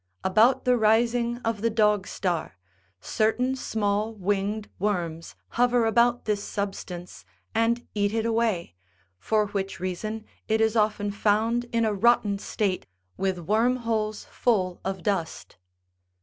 About 0.23 0.65
the 0.65 0.75
rising 0.77 1.37
of 1.45 1.61
the 1.61 1.69
Dog 1.69 2.07
star, 2.07 2.57
certain 3.01 3.55
small 3.55 4.15
winged 4.15 4.67
worms 4.79 5.35
hover 5.49 5.85
about 5.85 6.25
this 6.25 6.43
substance 6.43 7.23
and 7.53 7.85
eat 7.93 8.11
it 8.11 8.25
away, 8.25 8.73
for 9.19 9.45
which 9.49 9.79
reason 9.79 10.25
it 10.47 10.59
is 10.59 10.75
often 10.75 11.11
found 11.11 11.65
in 11.65 11.85
a 11.85 11.93
rotten 11.93 12.39
state, 12.39 12.87
with 13.15 13.37
worm 13.37 13.75
holes 13.75 14.25
full 14.31 14.81
of 14.83 15.03
dust. 15.03 15.57